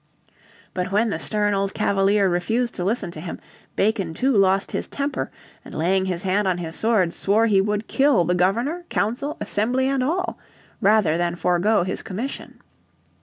[0.73, 3.39] But when the stern old Cavalier refused to listen to him,
[3.75, 5.29] Bacon too lost his temper,
[5.63, 9.87] and laying his hand on his sword, swore he would kill the Governor, Council, Assembly
[9.87, 10.39] and all,
[10.81, 12.59] rather than forego his commission.